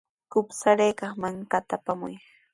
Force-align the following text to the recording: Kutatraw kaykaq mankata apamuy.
Kutatraw 0.31 0.73
kaykaq 0.79 1.13
mankata 1.21 1.73
apamuy. 1.79 2.15